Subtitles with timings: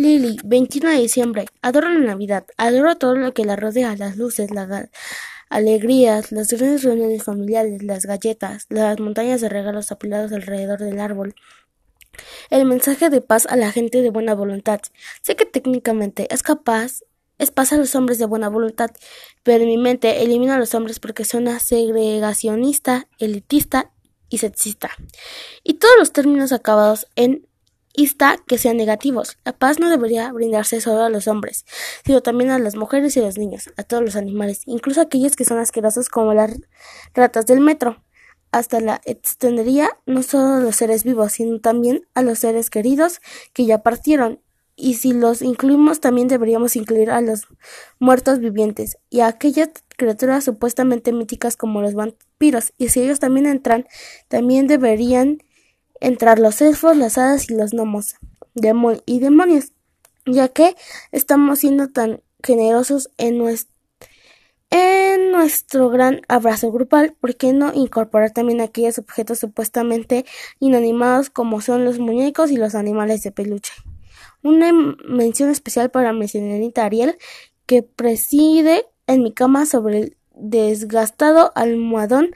[0.00, 1.44] Lily, 21 de diciembre.
[1.60, 2.46] Adoro la Navidad.
[2.56, 4.88] Adoro todo lo que la rodea, las luces, las
[5.50, 11.34] alegrías, las grandes reuniones familiares, las galletas, las montañas de regalos apilados alrededor del árbol.
[12.48, 14.80] El mensaje de paz a la gente de buena voluntad.
[15.20, 17.02] Sé que técnicamente es capaz,
[17.36, 18.90] es paz a los hombres de buena voluntad,
[19.42, 23.92] pero en mi mente elimino a los hombres porque suena segregacionista, elitista
[24.30, 24.90] y sexista.
[25.62, 27.46] Y todos los términos acabados en
[27.94, 29.38] ista que sean negativos.
[29.44, 31.64] La paz no debería brindarse solo a los hombres,
[32.04, 35.04] sino también a las mujeres y a los niños, a todos los animales, incluso a
[35.04, 36.52] aquellos que son asquerosos como las
[37.14, 38.02] ratas del metro.
[38.52, 43.20] Hasta la extendería no solo a los seres vivos, sino también a los seres queridos
[43.52, 44.40] que ya partieron.
[44.74, 47.46] Y si los incluimos, también deberíamos incluir a los
[47.98, 52.72] muertos vivientes y a aquellas criaturas supuestamente míticas como los vampiros.
[52.78, 53.86] Y si ellos también entran,
[54.28, 55.42] también deberían
[56.00, 58.16] entrar los elfos, las hadas y los gnomos
[59.06, 59.72] y demonios,
[60.26, 60.76] ya que
[61.12, 63.40] estamos siendo tan generosos en
[64.72, 70.24] en nuestro gran abrazo grupal, ¿por qué no incorporar también aquellos objetos supuestamente
[70.60, 73.72] inanimados como son los muñecos y los animales de peluche?
[74.42, 77.18] Una mención especial para mi señorita Ariel,
[77.66, 82.30] que preside en mi cama sobre el desgastado almohadón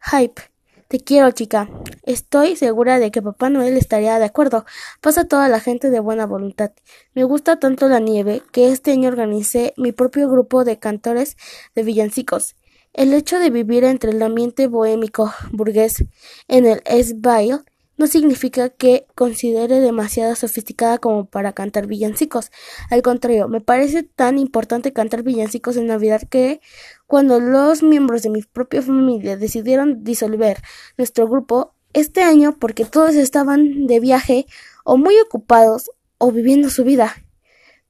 [0.00, 0.42] Hype
[0.90, 1.68] te quiero, chica.
[2.02, 4.64] Estoy segura de que Papá Noel estaría de acuerdo.
[5.00, 6.72] Pasa toda la gente de buena voluntad.
[7.14, 11.36] Me gusta tanto la nieve que este año organicé mi propio grupo de cantores
[11.76, 12.56] de villancicos.
[12.92, 16.04] El hecho de vivir entre el ambiente bohémico burgués
[16.48, 17.60] en el Esbail
[18.00, 22.50] no significa que considere demasiado sofisticada como para cantar villancicos.
[22.88, 26.62] Al contrario, me parece tan importante cantar villancicos en Navidad que
[27.06, 30.62] cuando los miembros de mi propia familia decidieron disolver
[30.96, 34.46] nuestro grupo este año porque todos estaban de viaje
[34.82, 37.14] o muy ocupados o viviendo su vida,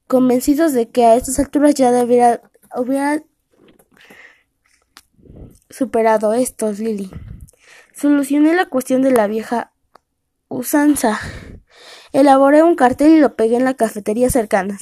[0.08, 2.42] convencidos de que a estas alturas ya debiera,
[5.68, 7.12] superado estos, Lily.
[7.94, 9.70] Solucioné la cuestión de la vieja
[10.50, 11.18] usanza.
[12.12, 14.78] Elaboré un cartel y lo pegué en la cafetería cercana.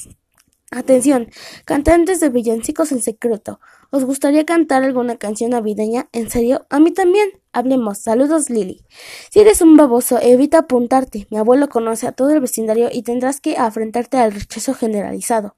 [0.70, 1.30] Atención,
[1.64, 3.58] cantantes de villancicos en secreto.
[3.90, 6.10] ¿Os gustaría cantar alguna canción navideña?
[6.12, 6.66] ¿En serio?
[6.68, 7.30] A mí también.
[7.52, 7.98] Hablemos.
[7.98, 8.84] Saludos, Lily.
[9.30, 11.26] Si eres un baboso, evita apuntarte.
[11.30, 15.56] Mi abuelo conoce a todo el vecindario y tendrás que afrontarte al rechazo generalizado.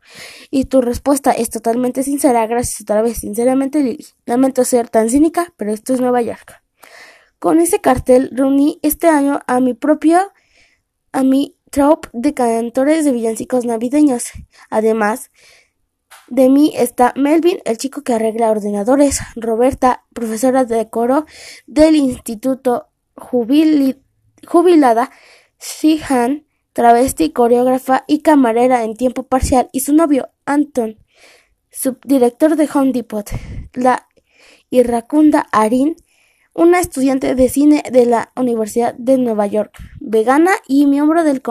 [0.48, 2.46] Y tu respuesta es totalmente sincera.
[2.46, 3.18] Gracias otra vez.
[3.18, 4.06] Sinceramente, Lily.
[4.26, 6.62] Lamento ser tan cínica, pero esto es Nueva York.
[7.40, 10.18] Con ese cartel reuní este año a mi propio,
[11.10, 14.24] a mi troupe de cantores de villancicos navideños.
[14.68, 15.30] Además
[16.28, 21.24] de mí está Melvin, el chico que arregla ordenadores, Roberta, profesora de coro
[21.66, 25.10] del instituto jubilada,
[25.58, 30.98] Shihan, travesti, coreógrafa y camarera en tiempo parcial, y su novio, Anton,
[31.70, 33.28] subdirector de Home Depot,
[33.72, 34.06] la
[34.68, 35.96] iracunda Arin,
[36.54, 41.42] una estudiante de cine de la Universidad de Nueva York, vegana y miembro del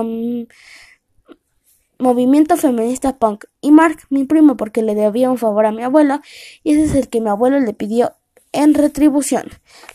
[1.97, 6.21] movimiento feminista punk, y Mark, mi primo, porque le debía un favor a mi abuelo,
[6.63, 8.13] y ese es el que mi abuelo le pidió
[8.51, 9.47] en retribución.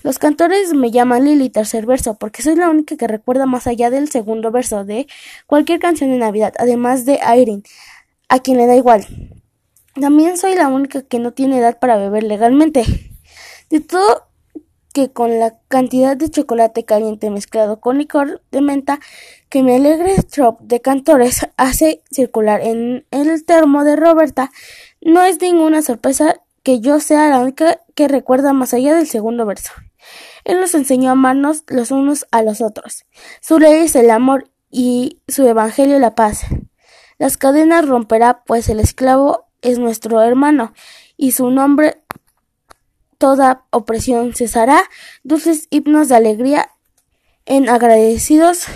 [0.03, 3.91] Los cantores me llaman Lily tercer verso, porque soy la única que recuerda más allá
[3.91, 5.07] del segundo verso de
[5.47, 7.63] cualquier canción de Navidad, además de Irene,
[8.29, 9.07] a quien le da igual.
[10.01, 12.85] También soy la única que no tiene edad para beber legalmente.
[13.71, 14.27] De todo
[14.95, 19.01] que con la cantidad de chocolate caliente mezclado con licor de menta
[19.49, 24.53] que mi alegre trop de cantores hace circular en el termo de Roberta,
[25.01, 29.45] no es ninguna sorpresa que yo sea la única que recuerda más allá del segundo
[29.45, 29.73] verso.
[30.45, 33.05] Él nos enseñó a amarnos los unos a los otros.
[33.41, 36.47] Su ley es el amor y su evangelio la paz.
[37.19, 40.73] Las cadenas romperá, pues el esclavo es nuestro hermano,
[41.17, 42.04] y su nombre
[43.25, 44.83] toda opresión cesará,
[45.23, 46.69] dulces himnos de alegría.
[47.47, 48.67] En agradecidos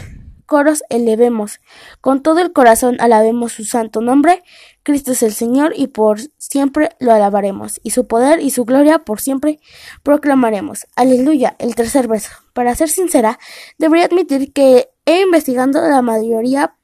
[0.46, 1.60] coros elevemos,
[2.00, 4.42] con todo el corazón alabemos su santo nombre,
[4.84, 9.00] Cristo es el Señor y por siempre lo alabaremos, y su poder y su gloria
[9.00, 9.60] por siempre
[10.02, 10.86] proclamaremos.
[10.96, 12.30] Aleluya, el tercer verso.
[12.54, 13.38] Para ser sincera,
[13.76, 16.74] debería admitir que he investigado la mayoría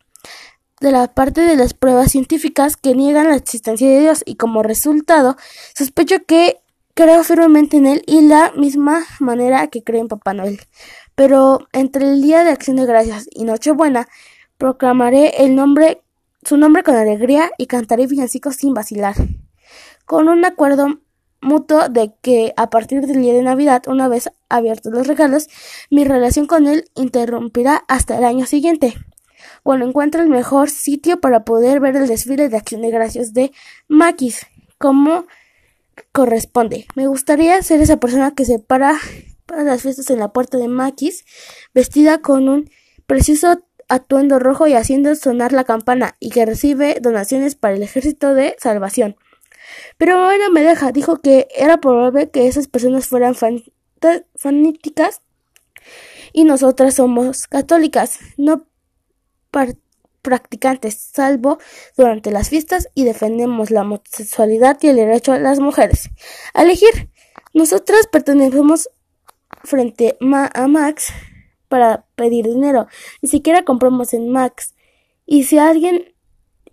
[0.83, 4.63] de la parte de las pruebas científicas que niegan la existencia de Dios y como
[4.63, 5.39] resultado
[5.75, 6.61] sospecho que
[6.97, 10.61] Creo firmemente en él y la misma manera que creo en Papá Noel.
[11.17, 14.07] Pero entre el Día de Acción de Gracias y Nochebuena,
[14.59, 16.03] proclamaré el nombre,
[16.45, 19.17] su nombre con alegría y cantaré villancicos sin vacilar.
[20.07, 21.01] Con un acuerdo
[21.41, 25.49] mutuo de que a partir del día de Navidad, una vez abiertos los regalos,
[25.91, 28.95] mi relación con él interrumpirá hasta el año siguiente.
[29.63, 33.51] cuando encuentre el mejor sitio para poder ver el desfile de acción de gracias de
[33.89, 34.47] Maquis,
[34.79, 35.27] como
[36.13, 36.87] corresponde.
[36.95, 38.99] Me gustaría ser esa persona que se para
[39.47, 41.25] para las fiestas en la puerta de Maquis,
[41.75, 42.71] vestida con un
[43.07, 48.35] precioso atuendo rojo y haciendo sonar la campana, y que recibe donaciones para el ejército
[48.35, 49.17] de salvación.
[49.99, 53.35] Pero mamá no me deja, dijo que era probable que esas personas fueran
[54.37, 55.23] fanáticas
[56.33, 58.67] y nosotras somos católicas, no
[60.25, 61.59] practicantes, salvo
[61.97, 66.11] durante las fiestas y defendemos la homosexualidad y el derecho a las mujeres
[66.55, 67.11] a elegir.
[67.53, 68.89] Nosotras pertenecemos
[69.63, 70.17] frente
[70.55, 71.13] a Max
[71.69, 72.89] para pedir dinero.
[73.23, 74.75] Ni siquiera compramos en Max.
[75.27, 76.15] Y si alguien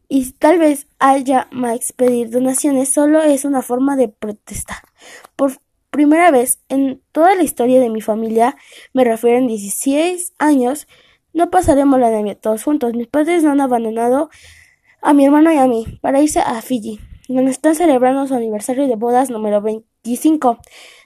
[0.07, 4.83] y tal vez haya Max pedir donaciones solo es una forma de protesta.
[5.35, 5.53] Por
[5.89, 8.55] primera vez en toda la historia de mi familia,
[8.93, 10.87] me refiero en 16 años,
[11.33, 12.93] no pasaremos la Navidad todos juntos.
[12.93, 14.29] Mis padres no han abandonado
[15.01, 18.87] a mi hermano y a mí para irse a Fiji, donde están celebrando su aniversario
[18.87, 20.59] de bodas número 25,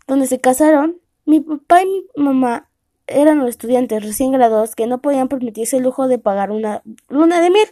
[0.08, 0.98] donde se casaron.
[1.26, 2.70] Mi papá y mi mamá
[3.08, 7.42] eran los estudiantes recién graduados que no podían permitirse el lujo de pagar una luna
[7.42, 7.68] de miel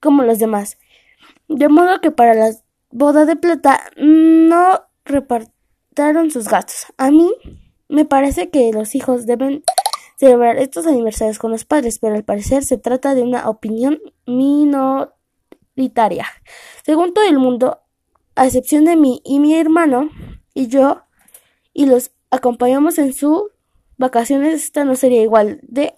[0.00, 0.78] como los demás.
[1.48, 2.50] De modo que para la
[2.90, 6.86] boda de plata no repartaron sus gastos.
[6.96, 7.30] A mí
[7.88, 9.62] me parece que los hijos deben
[10.20, 15.06] celebrar estos aniversarios con los padres, pero al parecer se trata de una opinión minoritaria.
[16.84, 17.80] Según todo el mundo,
[18.36, 20.10] a excepción de mí y mi hermano
[20.52, 21.00] y yo,
[21.72, 23.44] y los acompañamos en sus
[23.96, 25.94] vacaciones, esta no sería igual de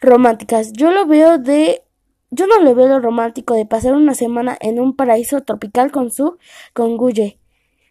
[0.00, 0.72] románticas.
[0.72, 1.82] Yo lo veo de
[2.30, 6.12] yo no le veo lo romántico de pasar una semana en un paraíso tropical con
[6.12, 6.38] su
[6.72, 7.39] conguye,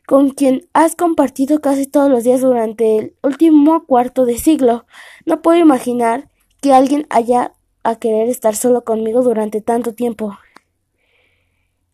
[0.09, 4.87] con quien has compartido casi todos los días durante el último cuarto de siglo.
[5.27, 7.53] No puedo imaginar que alguien haya
[7.83, 10.35] a querer estar solo conmigo durante tanto tiempo.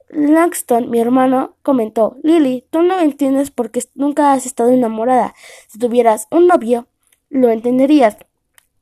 [0.08, 5.36] Langston, mi hermano, comentó Lily, tú no entiendes porque nunca has estado enamorada.
[5.68, 6.88] Si tuvieras un novio,
[7.30, 8.16] lo entenderías.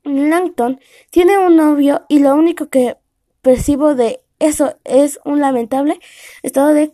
[0.03, 2.97] Langton tiene un novio y lo único que
[3.41, 5.99] percibo de eso es un lamentable
[6.43, 6.93] estado de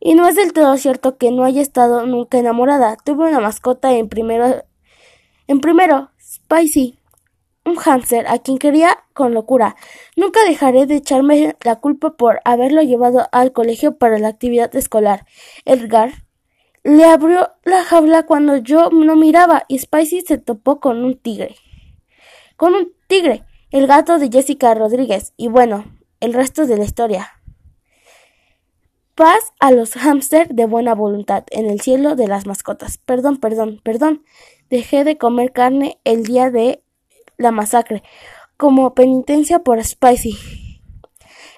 [0.00, 2.96] Y no es del todo cierto que no haya estado nunca enamorada.
[3.04, 4.64] Tuve una mascota en primero,
[5.46, 6.98] en primero, Spicy,
[7.64, 9.76] un hámster a quien quería con locura.
[10.16, 15.26] Nunca dejaré de echarme la culpa por haberlo llevado al colegio para la actividad escolar.
[15.64, 16.12] Edgar
[16.82, 21.56] le abrió la jaula cuando yo no miraba y Spicy se topó con un tigre
[22.62, 25.84] con un tigre, el gato de Jessica Rodríguez, y bueno,
[26.20, 27.41] el resto de la historia.
[29.14, 32.98] Paz a los hámster de buena voluntad en el cielo de las mascotas.
[32.98, 34.24] Perdón, perdón, perdón.
[34.70, 36.82] Dejé de comer carne el día de
[37.36, 38.02] la masacre,
[38.56, 40.38] como penitencia por Spicy.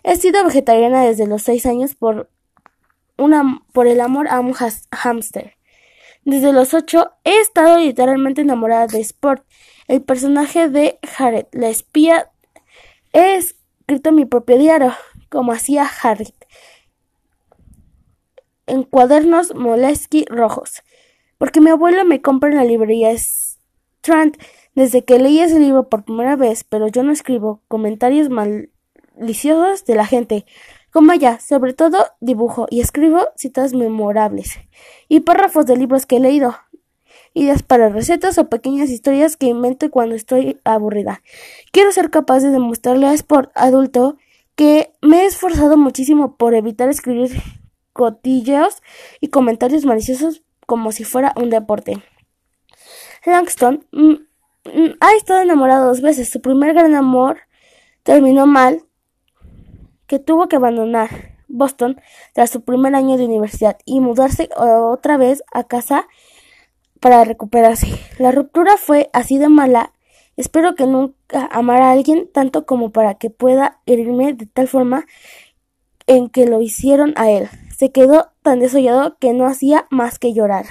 [0.03, 2.29] He sido vegetariana desde los seis años por,
[3.17, 5.57] una, por el amor a un hámster.
[6.25, 9.45] Desde los ocho he estado literalmente enamorada de Sport
[9.87, 12.31] el personaje de Jared, la espía,
[13.13, 14.95] he escrito mi propio diario,
[15.29, 16.33] como hacía Jared,
[18.67, 20.83] en cuadernos Molesky rojos,
[21.39, 24.37] porque mi abuelo me compra en la librería Strand
[24.75, 29.95] desde que leí ese libro por primera vez, pero yo no escribo comentarios maliciosos de
[29.95, 30.47] la gente,
[30.91, 34.59] como ella, sobre todo dibujo y escribo citas memorables
[35.09, 36.57] y párrafos de libros que he leído.
[37.37, 41.21] Ideas para recetas o pequeñas historias que invento cuando estoy aburrida.
[41.73, 44.17] Quiero ser capaz de demostrarle a Sport adulto
[44.55, 47.43] que me he esforzado muchísimo por evitar escribir
[47.95, 48.83] cotilleos
[49.21, 52.03] y comentarios maliciosos como si fuera un deporte.
[53.25, 56.29] Langston mm, mm, ha estado enamorado dos veces.
[56.29, 57.39] Su primer gran amor
[58.03, 58.83] terminó mal,
[60.07, 62.01] que tuvo que abandonar Boston
[62.35, 66.07] tras su primer año de universidad y mudarse otra vez a casa
[67.01, 67.89] para recuperarse.
[68.19, 69.93] La ruptura fue así de mala.
[70.37, 75.07] Espero que nunca amara a alguien tanto como para que pueda herirme de tal forma
[76.07, 77.49] en que lo hicieron a él.
[77.77, 80.67] Se quedó tan desollado que no hacía más que llorar.